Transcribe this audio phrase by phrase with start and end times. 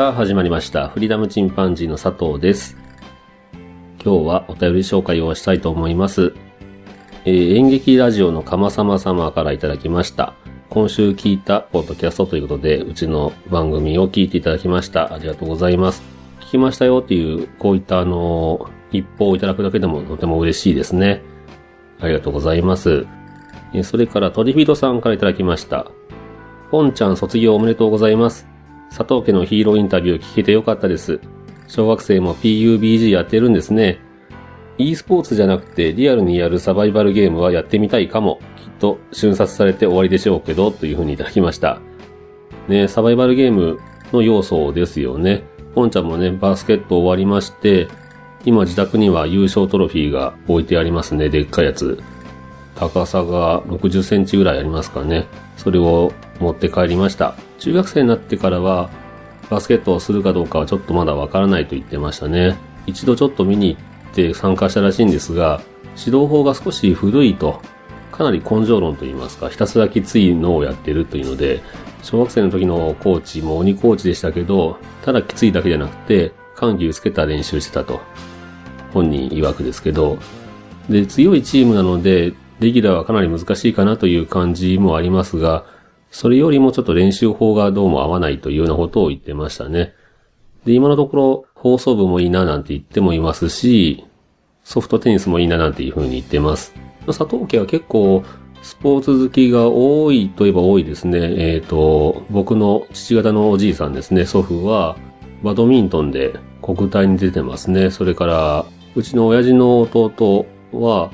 [0.00, 0.88] さあ始まりました。
[0.88, 2.74] フリーダムチンパンジーの佐藤です。
[4.02, 6.32] 今日はお便り紹介をしたいと思います。
[7.26, 10.32] えー演劇ラジオのかまさま様からいただきました。
[10.70, 15.12] 今週聞いたポッドキャストということで、うちの番組を聞いていただきました。
[15.12, 16.02] ありがとうございます。
[16.40, 21.20] 聞きましたよっていう、こういったあの、一報をいただくだけでもとても嬉しいですね。
[22.00, 23.06] ありがとうございます。
[23.82, 25.88] それからトリフィードさんからいただきました。
[26.70, 28.49] ポンちゃん卒業おめでとうございます。
[28.90, 31.20] 佐藤家のヒーローインタビュー聞けてよかったです。
[31.68, 34.00] 小学生も PUBG やってるんですね。
[34.78, 38.40] e スポーツじゃなくてリアルにやるサバイバルゲームはやってみたいかも。
[38.56, 41.80] きっと瞬殺されて終わりでしょうけど、という風にいただきました。
[42.68, 43.78] ね、サバイバルゲーム
[44.12, 45.44] の要素ですよね。
[45.74, 47.88] ポンちゃんもね、バスケット終わりまして、
[48.44, 51.28] 今自宅には優勝トロフィーが置いてありますね。
[51.28, 52.02] でっかいやつ。
[52.74, 55.26] 高さが60センチぐらいありますかね。
[55.56, 57.36] それを持って帰りました。
[57.60, 58.90] 中学生になってからは、
[59.50, 62.56] バスケットをするかどうかはちょっとまだわからないと言ってましたね。
[62.86, 63.78] 一度ちょっと見に行
[64.10, 65.60] って参加したらしいんですが、
[65.96, 67.60] 指導法が少し古いと、
[68.12, 71.62] かなり根性論と言いますか、ひたすらきついのをやってるというので、
[72.02, 78.00] 小学生の時のコーチも鬼コーチでしたけど、ただきついだけじゃなくて、緩急つけた練習してたと。
[78.92, 80.18] 本人曰くですけど、
[80.88, 85.64] で、強いチームなので、レギュラーはかなり難しいかなという感じもありますが、
[86.10, 89.94] それよりもちょっと練習法がどうも合わないというようなことを言ってましたね。
[90.64, 94.04] で、今のところ放送部もいいななんて言ってもいますし、
[94.64, 96.74] ソフトテニスもいいななんていうふうに言ってます。
[97.06, 98.24] 佐藤家は結構
[98.62, 101.18] スポーツ好きが多いといえば多いですね。
[101.54, 104.96] えっ、と、僕の父方のおじいさんですね、祖父は
[105.42, 107.90] バドミントンで国体に出てますね。
[107.90, 111.10] それから、うちの親父の弟は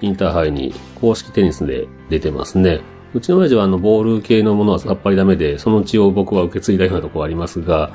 [0.00, 2.80] インターハイに公式テニスで出てますね。
[3.12, 7.92] うちの親父はあのボール系のものはさっぱりダメで、その血を僕は受け継いだようなところありますが、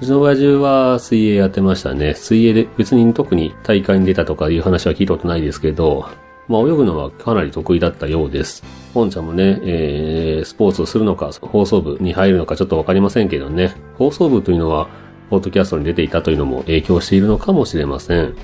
[0.00, 2.14] うちの親父は水泳やってましたね。
[2.14, 6.06] 水泳で別に特に大会に出たとかいう話は聞いたことないですけど、
[6.48, 8.62] まあ泳ぐのはかなり得意だったようです。
[8.94, 13.74] ポンちゃんもね、えー、スポーツをするのか、放送部に入るのかちょっとわかりませんけどね。
[13.98, 14.88] 放送部というのは、
[15.30, 18.34] ポッドキャストに出ていたというのも影響しているのかもしれません。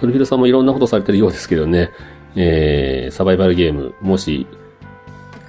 [0.00, 1.90] トリフィルさんもいろんなことされてるようですけどね。
[2.36, 4.46] えー、サバイバルゲーム、もし、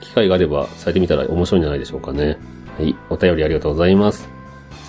[0.10, 2.38] 機会があればされてみたら面白いんじゃないでしょうかね。
[2.78, 4.28] はい、お便りありがとうございます。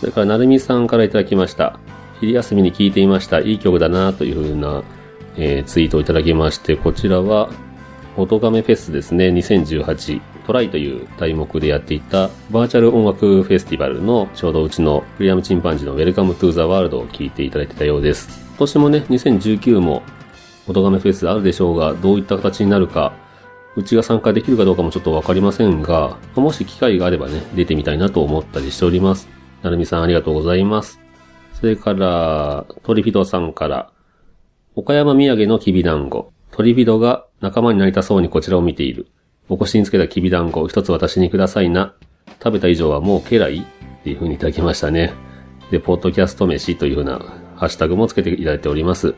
[0.00, 1.78] それから、なるみさんからいただきました。
[2.20, 3.40] 昼休みに聴いていました。
[3.40, 4.82] いい曲だなというふうな、
[5.36, 7.50] えーツイートをいただきまして、こちらは、
[8.16, 18.28] オトガメフェスですね、2018トライという題目でやっていたバーチャル音楽フェスティバルのちょうどうちのフリーダムチンパンジーの Welcome to the World を聞いていただいてたようです。
[18.48, 20.02] 今年もね、2019も
[20.66, 23.12] オトガメフェスあるでしょうが、どういった形になるか、
[23.76, 29.28] うちが参加できるかどうかもちょっとわかりませんが、もし機会があればね、出てみたいなと思ったりしております。
[29.62, 31.00] なるみさんありがとうございます。
[31.54, 33.92] それから、トリフィドさんから、
[34.74, 36.32] 岡山土産のきびだんご。
[36.50, 39.06] トリフィドが仲間になりたそうにこちらを見ている。
[39.48, 41.94] お腰につけたきびだんご、一つ私にくださいな。
[42.42, 43.64] 食べた以上はもう家来っ
[44.02, 45.12] ていう風にいただきましたね。
[45.70, 47.18] で、ポッドキャスト飯という風な
[47.56, 49.14] ハッシュタグもつけていただいております。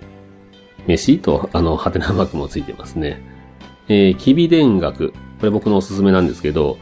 [0.86, 3.22] 飯と、あの、ハテナマークもついてますね。
[3.94, 5.10] えー、きび田楽。
[5.10, 6.78] これ僕のおすすめなんですけど、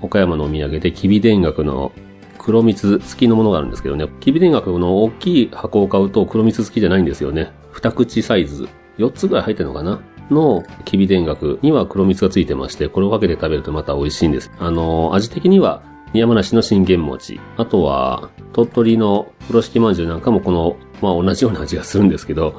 [0.00, 1.92] 岡山のお土産できび田楽の
[2.38, 4.08] 黒蜜付きのものがあるんですけどね。
[4.20, 7.52] きび田楽の大きい箱を買うと黒蜜付きじゃないんですよね。
[7.70, 8.66] 二口サイズ。
[8.96, 10.00] 4つぐらい入ってるのかな？
[10.30, 14.50] のきび田楽には黒蜜がついてまして、これをかけて食べるとまた美味しいんです。
[14.58, 15.82] あのー、味的には
[16.14, 17.40] 山梨の信玄餅。
[17.58, 22.58] あとは、鳥取の風呂敷まんじゅうなんかもこの、まあ同じような味がするんですけど、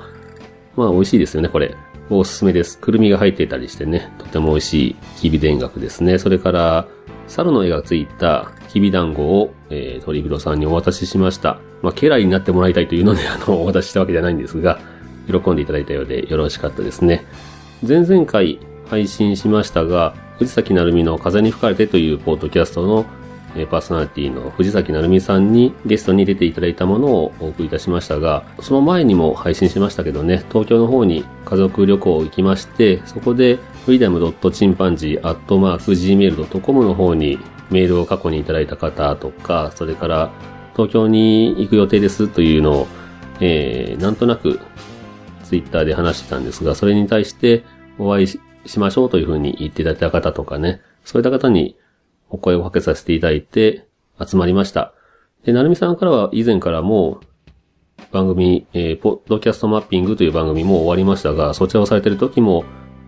[0.75, 1.75] まあ美味しいですよね、これ。
[2.10, 2.78] おすすめです。
[2.78, 6.19] くるみが入っていたりしてね、とても美味しいきび田楽ですね。
[6.19, 6.88] それから、
[7.28, 11.60] 猿の絵がついたきび団子を、えー、鳥風呂さんにお渡ししました。
[11.81, 14.80] まあ、家来になってもらいたいというので、 あの、お渡ししたわけじゃないんですが、
[15.28, 17.25] 喜んでいただいたようでよろしかったですね。
[17.88, 23.06] 前々回配信しましたが、藤崎成美の風に吹かれてというポッドキャストの
[23.56, 40.31] えパーソナリティの藤崎成美さんにゲストに出ていただいたものをお送りいたしましたが、その前にも配信しましたけどね、東京の方に家族旅行行きまして、そこで freedom.chimpanzee.gmail.com の方にメールを過去にいただいた方とか、それから
[40.74, 42.88] 東京に行く予定ですというのを
[43.40, 44.60] えー、なんとなく
[45.44, 47.63] ツイッターで話してたんですが、それに対して
[47.98, 48.40] お会いし
[48.80, 51.75] ましょうというふうに言っていただいた方とかね、そういった方に
[52.36, 53.88] お声をかけさせていただいて
[54.24, 54.94] 集まりました。
[55.44, 57.22] で、なるみさんからは以前からも
[58.12, 62.66] 番組、えー、ポッドキャストマッピングという番組も終わりましたが、そちらをされている時も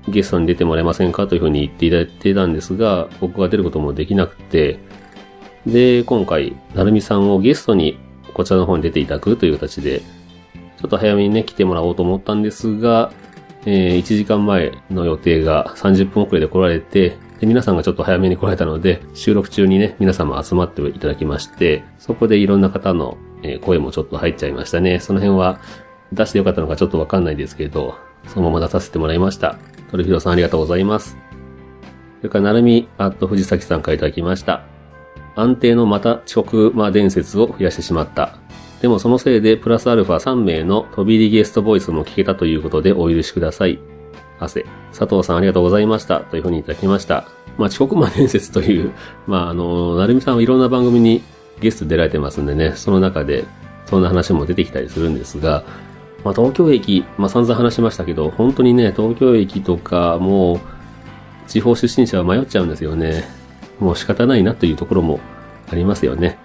[0.07, 4.79] ゲストに出てもらえませんかというふうに言っていただいてたんですが、僕が出ることもできなくて、
[5.65, 7.99] で、今回、なるみさんをゲストに
[8.33, 13.11] こちらの方に出ていただくという形で、ちょっと早めにね、来てもらおうと思ったんですが、
[13.65, 23.17] えー、1時間前の予定が30分遅れで来られて、で、皆さんがちょっと早めに来られたので、収録中にね、皆様集まっていただきまして、そこでいろんな方の、
[23.61, 24.99] 声もちょっと入っちゃいましたね。
[24.99, 25.59] その辺は
[26.11, 27.95] 出してよかったのかちょっとわかんないですけど、
[28.27, 29.57] そのまま出させてもらいました。
[29.91, 31.17] トルフィドさんありがとうございます。
[32.19, 34.63] それから、なるみ、アット藤崎さんからいただきました。
[35.35, 38.39] 安定のまた遅刻魔伝説を増やしてしまった。
[38.81, 43.79] でもそのせいでプラスアルファ3名の飛び入りゲストボイスも聞けたということでお許しください。
[44.39, 44.65] 汗。
[44.91, 46.19] 佐藤さんありがとうございました。
[46.21, 47.27] というふうにいただきました。
[47.57, 48.91] まあ、遅刻魔伝説という、
[49.27, 51.21] まあ、あの、なるみさんはいろんな番組に
[51.59, 53.45] ゲスト出られてますんでね、その中で、
[53.85, 55.63] そんな話も出てきたりするんですが、
[56.23, 60.59] まあ、東京駅、まあ、散々話しましたけど、本当にね、東京駅とか、もう、
[61.47, 63.23] 地方出身者は迷っちゃうんですよね。
[63.79, 65.19] もう仕方ないなというところも
[65.71, 66.37] ありますよね。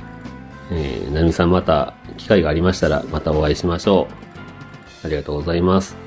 [0.70, 4.08] えー、なみさんまた機会がありましたらまたお会いしましょ
[5.04, 5.06] う。
[5.06, 6.01] ありがとうございます。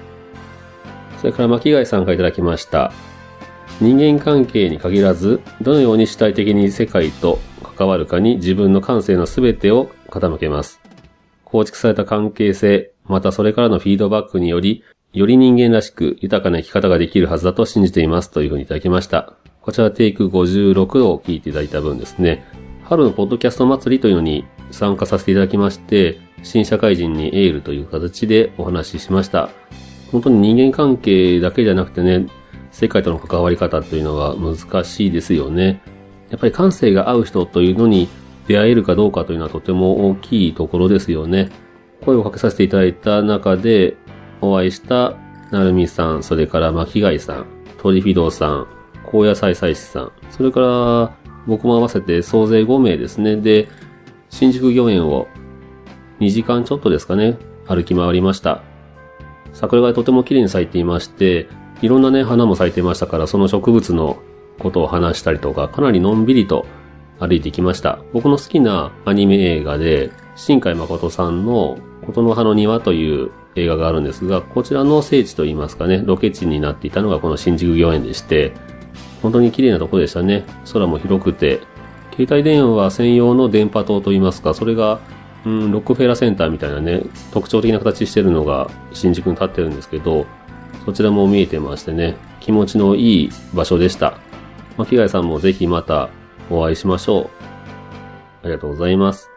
[1.19, 2.91] それから巻貝さんからいただきました。
[3.81, 7.39] 人間関係に限らず、どのように主体的に世界と
[7.75, 10.79] 関わるかに自分の感性の全てを傾けます。
[11.44, 14.83] 構築された関係性、またそれからのフィードバックにより、
[15.13, 19.33] より人間らしく豊かな生き方ができるはずだと信じていますというふうにいただきました。
[19.61, 22.45] こちらテイク56を聞いていただいた分ですね。
[22.83, 29.50] 春のポッドキャスト祭りというのに参加させていただきまして、新社会人にエールという形でお話ししました。
[30.12, 32.28] 本当に人間関係だけじゃなくてね、
[32.72, 35.81] 世界との関わり方というのは難しいですよね。
[36.30, 38.07] やっぱり感性が合う人というのに
[38.48, 41.50] 出会えるかどうかというのはとても大きいところですよね。
[42.04, 43.98] 声をかけさせていただいた中で
[44.42, 45.16] お会いした
[45.52, 47.46] なるみさん、それから巻貝さん、
[47.78, 48.68] トリフィドさん、
[49.06, 51.16] 高野菜祭司さん、それから
[51.48, 53.38] 僕も合わせて総勢5名ですね。
[53.38, 53.68] で、
[54.30, 55.28] 新宿御苑を
[56.19, 57.38] 2時間ちょっとですかね、
[57.68, 58.63] 歩き回りました。
[59.56, 61.48] 桜がとても綺麗に咲いていまして、
[61.81, 64.18] いろんなね、花も咲いていましたから、その植物の
[64.60, 66.66] ことを話したりとか、かなりのんびりと
[67.19, 68.00] 歩いてきました。
[68.13, 78.54] 僕の好きなアニメ映画で、新海誠さんの琴の葉の庭という映画があるんですが、こちらの聖地といいますかね、ロケ地になっていたのがこの新宿御苑でして、
[79.22, 80.46] 本当に綺麗なとこでしたね。
[80.72, 81.62] 空も広くて、
[82.16, 85.00] 携帯電話専用の電波塔といいますか、それが、
[85.45, 90.25] うん、ロックフェラセンターみたいなね、特徴的な形してるのが新宿に立ってるんですけど、
[90.86, 94.18] そちらも見えてましてね、気持ちのいい場所でした。
[94.77, 96.09] 巻貝さんもぜひまた
[96.50, 97.30] お会いしましょう。
[98.44, 99.30] ありがとうございます。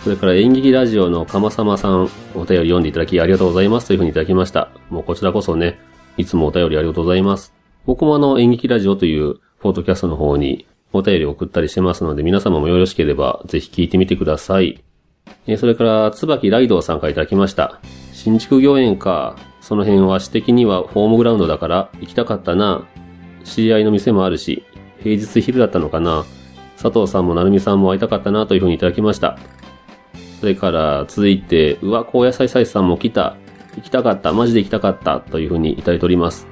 [0.00, 4.70] それから演劇ラジオのかまさまさん、お便り読んでいただきありがとうございますというふうにいただきました。
[4.90, 5.78] もうこちらこそね、
[6.16, 7.54] いつもお便りありがとうございます。
[7.86, 14.82] 僕もあの演劇ラジオというポートキャストの方にお便り送ったりしてますので、皆様もよろしければぜひ聞いてみてください。
[15.46, 17.80] えそれから、椿ライドさんからいただきました。
[18.12, 19.36] 新築御苑か。
[19.60, 22.84] その辺は私的にはホームグラウンドだから行きたかったな。
[23.44, 24.64] 知り合いの店もあるし、
[25.02, 26.24] 平日昼だったのかな。
[26.80, 29.38] 佐藤さんも成美さんも会いたかったなというふうにいただきました。
[30.40, 33.36] それから続いて、うわ、高野菜菜さんも来た。
[33.76, 34.32] 行きたかった。
[34.32, 35.20] マジで行きたかった。
[35.20, 36.46] というふうにいただいております。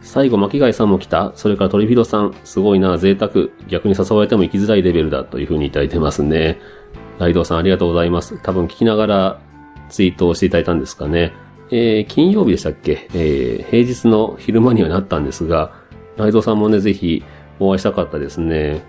[0.00, 1.32] 最後、巻貝さんも来た。
[1.34, 2.34] それからトリフィドさん。
[2.44, 3.48] すごいな、贅沢。
[3.68, 5.24] 逆に誘われても行きづらいレベルだ。
[5.24, 6.58] というふうにいただいてますね。
[7.18, 8.38] ライドさんありがとうございます。
[8.42, 9.40] 多分聞きながら
[9.88, 11.32] ツイートをしていただいたんですかね。
[11.70, 13.08] えー、金曜日でしたっけ？
[13.14, 15.72] えー、平日の昼間にはなったんですが、
[16.16, 17.24] ライドさんもね、ぜひ
[17.58, 18.82] お会いしたかったですね。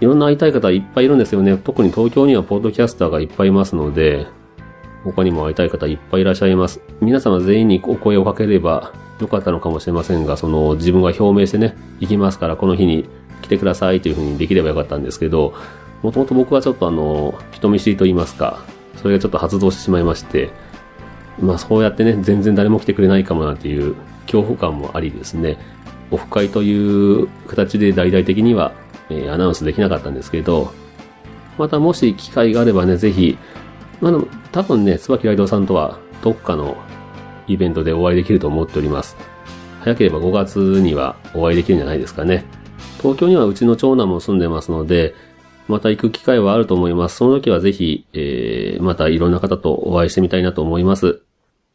[0.00, 1.56] いろんな会いたい方いっぱいいるんですよね。
[1.56, 4.26] 特に東京にはポッドキャスターがいっぱいいますので、
[5.04, 6.80] 他にも会いたい方いっぱいいらっしゃいます。
[7.00, 13.08] 皆様全員にお声をかければよかったのかもしれませんが、その自分が表明してね、行きますからこの日に
[13.42, 15.54] 来てくださいというふうにできればよかったんですけど、
[16.02, 18.64] もともと僕はちょっとあの、人見知りと言いますか、
[18.96, 20.50] それがちょっと発動してしまいまして、
[21.40, 23.94] まあそうやってね、全然誰も来てくれないかもなんていう
[24.26, 25.58] 恐怖感もありですね、
[26.10, 28.72] オフ会という形で大々的には、
[29.10, 30.72] え、アナウンスできなかったんですけど、
[31.58, 33.38] またもし機会があればね、ぜひ、
[34.00, 34.12] まあ、
[34.50, 36.76] 多分ね、椿ライドさんとはどっかの
[37.46, 39.16] イベントでお会いできると思っております。
[39.80, 42.44] 早ければ5月にはお会いできるんじゃないですかね。
[43.00, 45.14] 東京にはうちの長男も住んでますので、
[45.68, 47.16] また行く機会はあると思います。
[47.16, 51.22] その時はぜひ、えー、またいろんな方とお会いしてみたいなと思います。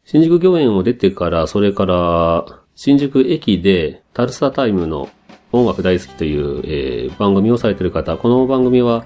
[0.04, 5.08] 新宿御苑を出てから、それから、新宿駅で、タルサタイムの
[5.52, 9.04] 音楽大好きという、えー、番組をされている方、この番組は、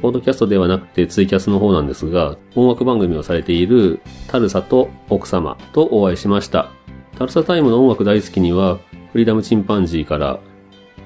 [0.00, 6.70] ポードキャストではなくてツイキャスの方なんですが、音楽番組をされているタルサと奥様とお会いしました。
[7.18, 8.78] タルサタイムの音楽大好きには、
[9.10, 10.38] フリーダムチンパンジーから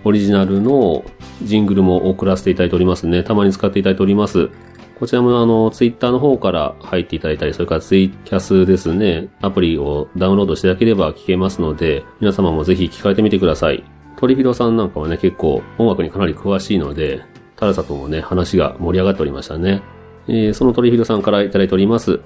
[0.05, 1.05] オリジナルの
[1.43, 3.23] ジングルも送らせていただいておりますね。
[3.23, 4.51] たまに使っていただいております。
[4.99, 13.83] こちらもあの、ツイッターの方から入っていただいたり、それからツイキャスですね、アプリをダウンロードしていただければ聞けますので、皆様もぜひ聞かれてみてください。
[14.17, 17.25] 鳥広さんなんかはね、結構音楽にかなり詳しいので、
[17.57, 19.83] タラサともね、話が盛り上がっておりましたね。
[20.29, 22.21] えー、その鳥広さんからいただいております。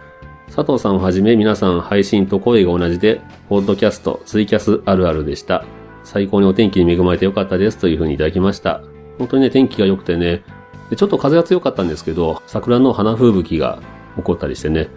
[0.54, 5.64] 佐藤さんをはじめ皆さん配信と声が同じで、ポッドキャスト、ツイキャスあるあるでした。
[6.07, 8.81] 最高にお天気に恵まれてよかったですというふうにいただきました。
[9.19, 10.45] 本当にね、天気が良くてね、
[10.89, 13.83] で、ちょっと風が強かったんですけど、桜の花吹雪が
[14.17, 14.89] 起こったりしてね、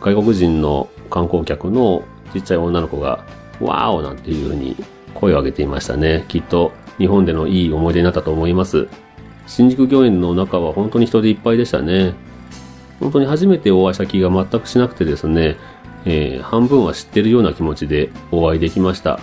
[0.00, 3.22] 外国人の観光客のちっちゃい女の子が、
[3.60, 4.76] わーおなんていう風に
[5.12, 6.24] 声を上げていましたね。
[6.28, 8.88] きっと日本でのいい思い出になったと思います。
[9.46, 12.14] 新宿御苑の中は本当に人でいっぱいでしたね。
[12.98, 15.56] 本当に初めてお会いした気が全くしなくてですね、
[16.06, 19.20] えー、半分は知ってるような気持ちでお会いできました。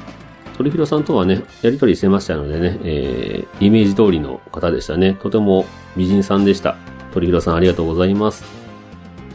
[0.58, 5.14] 鳥広さんとはね、やりとりしてましたのでね、えー、イメージ通りの方でしたね。
[5.14, 6.76] とても美人さんでした。
[7.14, 8.44] 鳥広さんありがとうございます。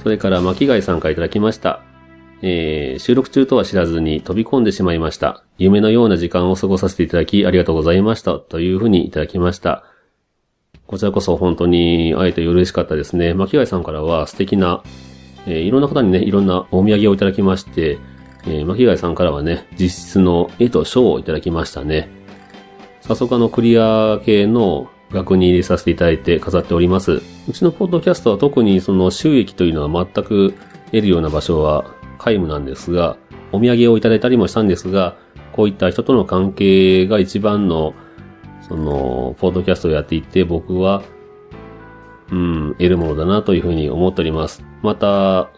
[0.02, 1.80] それから巻貝さんからいただきました。
[2.42, 5.44] えー、収録中とは知らずに飛び込んでしまいました。
[5.58, 8.40] 夢のような時間を過ごさせていただきありがとうございました。
[8.40, 9.84] というふうにいただきました。
[10.88, 13.32] こちらこそ本当に会えて嬉しかったですね。
[13.32, 14.82] 巻貝さんからは素敵な、
[15.46, 17.98] えー、いろんな方にね、いろんなお土産をいただきまして、
[18.44, 22.08] えー、巻貝さんからはね、実質の絵と書をいただきましたね。
[23.00, 27.20] 早速あのクリア系の額に入れさせていただいて飾っております。
[27.48, 30.54] うちのポッドキャストは特にその収益というのは全く
[30.86, 31.84] 得るような場所は
[32.18, 33.16] 皆無なんですが、
[33.52, 35.16] お土産をいただいたりもしたんですが、
[35.52, 37.94] こういった人との関係が一番の、
[38.66, 41.02] その、ポッドキャストをやっていて、僕は、
[42.30, 44.64] うん、得るものだなというふうに思っております。
[44.82, 45.50] また、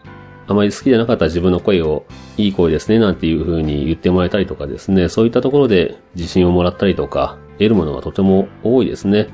[0.47, 2.05] あまり好きじゃなかった自分の声を、
[2.37, 9.27] いい声ですね、なんていう風に言ってもらえたりとかですね、そういったところで自信をもらったりとか、得るものがとても多いですね。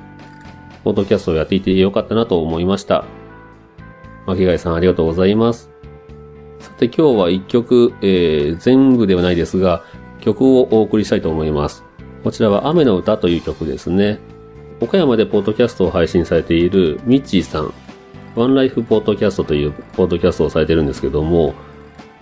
[0.83, 3.05] ポッドキャストをやっていてよかったなと思いました。
[4.25, 5.69] 巻貝さんありがとうございます。
[6.59, 9.83] さて今日は一曲、えー、全部ではないですが、
[10.21, 11.83] 曲をお送りしたいと思います。
[12.23, 14.19] こちらは雨の歌という曲ですね。
[14.79, 17.73] 岡山でポッドキャストを配信されているミッチーさん、
[18.35, 21.53] ワンライフポッドキャストというポッドキャストをされてるんですけども、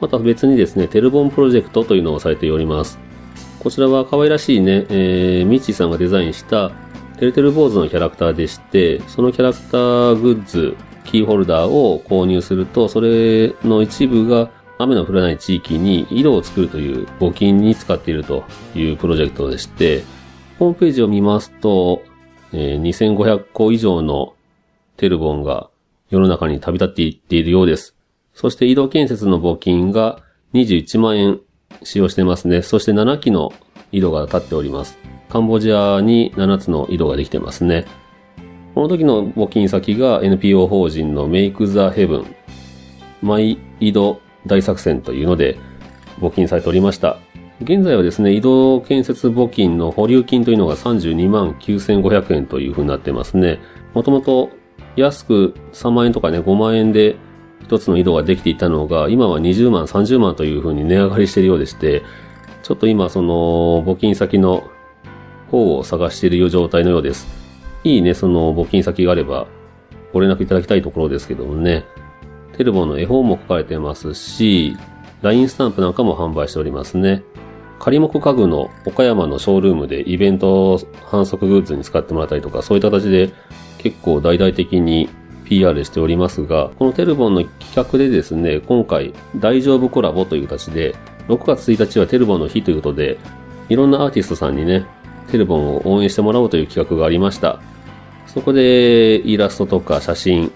[0.02, 2.98] また別にですね、テルボンプロジェクトというのをされております。
[3.60, 6.72] こちらは可愛らしいね、えー、ミッチーさんがデザインした
[7.20, 20.04] てるてる坊主のキャラクターでして、そのキャラクターグッズ、キーホルダーを購入すると、それの一部が雨の降らない地域に色を作るという募金に使っているというプロジェクトでして、
[20.58, 22.02] ホームページを見ますと、
[22.54, 24.34] えー、2500個以上の
[24.96, 25.70] テルボンが
[26.10, 27.96] 世の中に旅立っていっているようです。
[28.34, 30.22] そして井戸建設の募金が
[30.54, 31.40] 21万円
[31.84, 32.62] 使用してますね。
[32.62, 33.52] そして7機の
[33.92, 34.98] 井戸が立っております。
[35.30, 37.86] カンボジアに7つの井戸ができてますね。
[38.74, 42.36] この時の募金先が NPO 法人のメイクザヘブン、
[43.22, 45.58] マイ井戸大作戦というので
[46.20, 47.18] 募金されておりました。
[47.62, 53.60] 現在はですね、移動建設募金の保留金というのが32万9500円というふうになってますね。
[53.94, 54.50] もともと
[54.96, 57.16] 安く3万円とかね、5万円で
[57.64, 62.04] 一つの井戸ができていたのが、今は20万、30万というふうに値上がりしているようでして、
[62.64, 64.64] ちょっと今その募金先の
[65.52, 67.28] 方を探している状態のようです。
[67.84, 69.48] いいね、その募金先があれば
[70.14, 71.86] ご連絡いただきたいところですけどもね。
[72.58, 74.76] テルボの絵本も書かれてますし、
[75.22, 77.24] LINE スタンプなんかも販売しておりますね。
[77.80, 83.30] 仮木家具の岡山のショールームでイベント反則グッズに使ってもらったりとか、そういった形で
[83.80, 85.10] 結構大々的に
[85.46, 90.96] PR しておりますが、このテルボンの企画でですね、今回大丈夫コラボという形で、
[91.28, 93.18] 6月1日はテルボンの日ということで、
[93.68, 94.86] いろんなアーティストさんにね、
[95.32, 97.60] テルボンを応援してもらおうという企画がありました。
[98.28, 100.52] そこでイラストとか写真、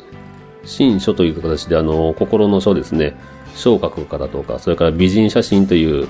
[0.63, 3.15] 新書という形であの、心の書ですね、
[3.55, 6.07] 書を書く方とか、それから美人写真という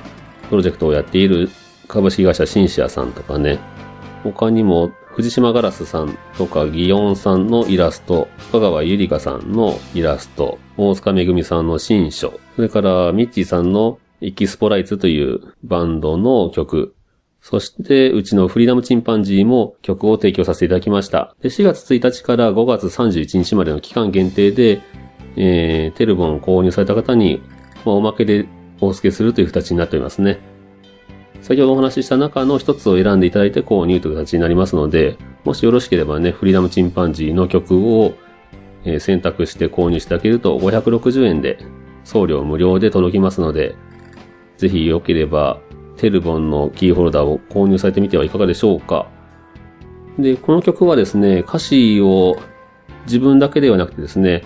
[0.50, 1.50] プロジェクトをやっている
[1.88, 3.60] 株式会社シンシアさんとかね、
[4.24, 16.96] 他にも藤島ガラスさんとかギヨンさんのイラスト、香川ゆりかさんのイラスト、大塚めぐみさんの新書、それからミッチーさんのエキスポライツというバンドの曲、
[17.42, 21.36] そして、うちのフリーダムチンパンジーも曲を提供させていただきました。
[21.42, 24.82] で4月1日から5月31日までの期間限定で、
[25.36, 27.42] えー、テルボンを購入された方に、
[27.86, 28.48] まあ、おまけで
[28.80, 30.53] お付けするという形になっておりますね。
[31.44, 38.14] 先ほどお話しした中の一つを選んでいただいて購入という形になりますので、もしよろしければね、フリーダムチンパンジーの曲を、
[39.00, 41.58] 選択して購入していただけると560円で
[42.04, 43.76] 送料無料で届きますので、
[44.58, 45.60] ぜひ良ければ
[45.98, 49.08] テルボンのキーホルダーを購入されてみてはいかがでしょうか。
[50.18, 52.38] で、この曲はですね、歌詞を
[53.06, 54.44] 自分だけではなくてですね、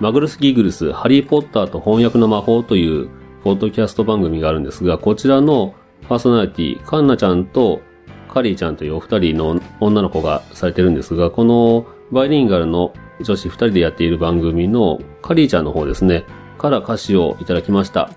[0.00, 3.08] マグルス・ギグルス、ハリー・ポッターと翻訳の魔法という
[3.42, 5.74] ポッドキャスト番組があるんですが、こちらの
[6.08, 7.80] パーソナリティ、カンナちゃんと
[8.28, 16.24] カリーちゃんというお二人の女の子がされてるんですが、このバイリンガルの女子二人でやっている番組のカリーちゃんの方ですね、
[16.58, 18.10] から歌詞をいただきました。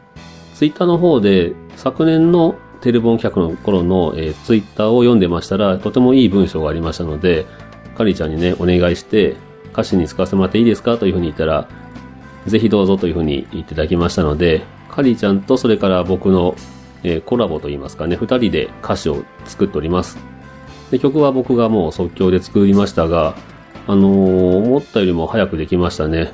[0.54, 7.46] ツイッターの方で昨年のテレボン客の頃の、えーツイッターを読んでましたら、とてもいい文章がありましたので、
[7.98, 9.36] カリーちゃんにね、お願いして、
[9.72, 10.98] 歌詞に使わせてもらっていいですか？
[10.98, 11.68] というふうに言ったら、
[12.46, 16.56] ぜひどうぞというふうに言っていただきましたので、カリーちゃんとそれから僕の、
[17.04, 20.18] えーコラボといいますかね、二人で歌詞を作っております。
[20.92, 23.36] で、曲は僕がもう即興で作りましたが、
[23.88, 26.32] あのー思ったよりも早くできましたね。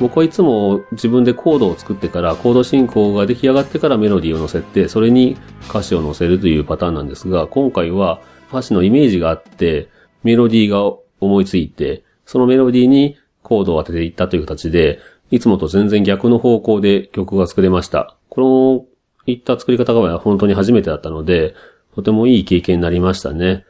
[0.00, 5.36] 僕はいつも自分でコードを作ってから、コード進行が出来上がってからメロディーを乗せて、それに
[5.68, 9.88] 歌詞を乗せるというパターンなんですが、今回は歌詞のイメージがあって、
[10.24, 14.98] メロディーが思いついて、そのメロディーにコードを当てていったという形で、
[15.30, 18.16] いつもと全然逆の方向で曲が作れました。
[18.28, 18.91] この
[19.26, 21.54] いった作り方が本当に初めてだったので、
[21.94, 23.64] とてもいい経験になりましたね。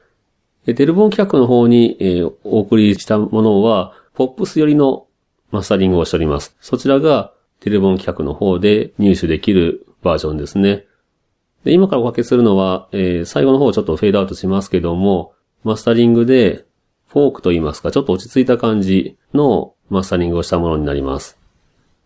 [0.66, 5.06] でテルボン企画の方に、えーお送りしたものは、ポップス寄りの
[5.50, 6.56] マスタリングをしております。
[6.60, 10.84] そちらがテレボン企画の方で入手できるバージョンですね。
[11.64, 16.64] で今からおかけするのは、えー最後の方ちょっとフェードアウトしますけども、マスタリングで
[17.08, 21.38] フォークと言いますか、ちょっと落ち着いた感じのマスタリングをしたものになります。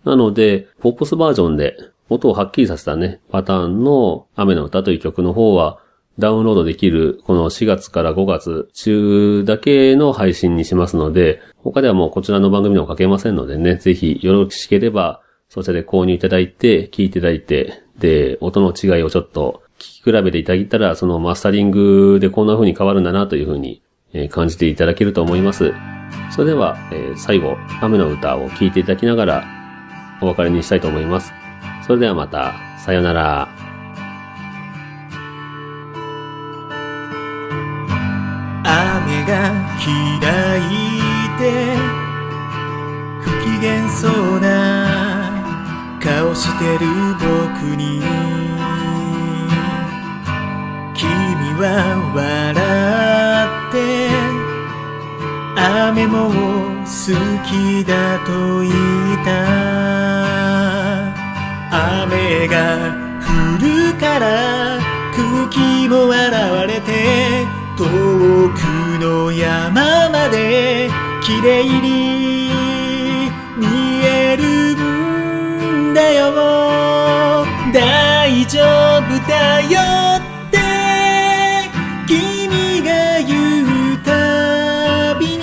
[0.05, 1.77] なので、ポップスバージョンで
[2.09, 5.79] 音をはっきりさせたね、パターンの雨の歌という曲の方は、
[6.19, 23.83] ダウンロードできるこの4月から5月中だけの配信にしますので、他ではもうこちらの番組でもかけませんのでね、ぜひよろしければそちらで購入いただいて、聞いていただいて、で、音の違いをちょっと聞き比べていただいたら、そのマスタリングでこんな風に変わるんだなという風に
[24.31, 25.73] 感じていただけると思います。
[26.31, 26.77] それでは、
[27.17, 29.45] 最後、雨の歌を聴いていただきながら
[30.23, 31.46] お別れにしたいと思います。
[31.87, 33.49] それではまた、さようなら。
[38.65, 39.87] 雨が開
[40.59, 40.69] い
[41.39, 41.77] て
[43.21, 45.31] 不機嫌そうな
[46.03, 46.87] 顔してる
[47.21, 48.03] 僕に
[50.93, 51.07] 君
[51.61, 51.63] は
[52.17, 52.57] 笑
[53.69, 53.77] って
[55.61, 56.31] 雨も
[56.83, 56.91] 好
[57.47, 60.16] きだと言った
[61.71, 64.79] 雨が降るから
[65.15, 67.85] 空気も現れて遠
[68.51, 68.59] く
[69.01, 70.89] の山まで
[71.23, 73.67] 綺麗に見
[74.05, 74.77] える
[75.91, 76.33] んだよ
[77.73, 78.61] 大丈
[79.01, 79.81] 夫だよ
[80.19, 80.59] って
[82.07, 85.43] 君が言うたびに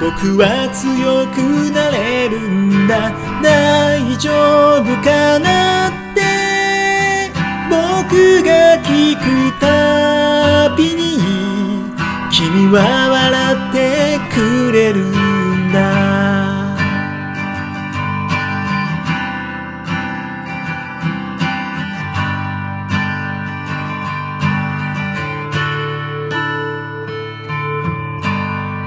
[0.00, 3.87] 僕は強くなれるんだ大
[4.18, 6.20] 丈夫かなって
[7.70, 11.18] 僕が聞くたびに
[12.28, 15.78] 君は笑ってくれるんだ。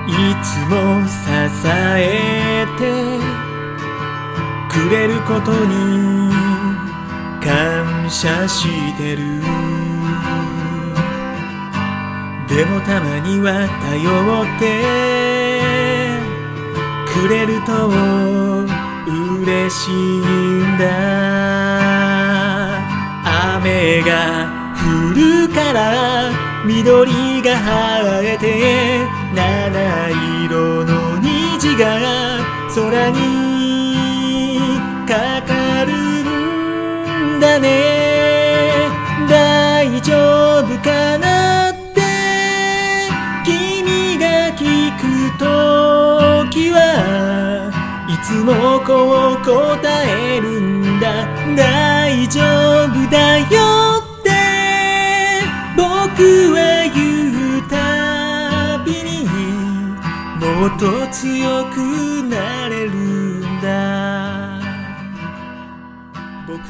[0.07, 1.13] いつも支
[1.67, 3.40] えて
[4.71, 6.31] くれることに
[7.43, 9.41] 感謝してる。
[12.47, 13.99] でもたまには頼
[14.43, 14.63] って
[17.11, 17.89] くれると
[19.41, 20.85] 嬉しいんだ。
[23.55, 26.31] 雨が降るから
[26.65, 29.05] 緑が生えて
[29.35, 30.09] 七
[30.45, 32.39] 色の虹が
[32.73, 33.50] 空に
[37.41, 38.87] だね。
[39.27, 40.13] 大丈
[40.59, 42.01] 夫かなって。
[43.43, 44.61] 君が聞
[44.95, 45.01] く
[45.39, 45.45] と
[46.51, 46.79] きは
[48.07, 49.49] いつもこう答
[50.07, 51.25] えるんだ。
[51.55, 52.41] 大丈
[52.85, 53.45] 夫だよ
[53.97, 54.29] って。
[55.75, 55.83] 僕
[56.53, 56.59] は
[56.93, 59.25] 言うたびに
[60.39, 62.20] もっと強く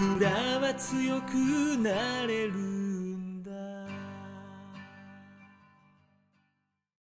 [0.02, 2.81] 僕らは強くなれる。